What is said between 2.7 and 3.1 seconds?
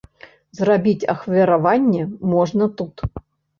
тут.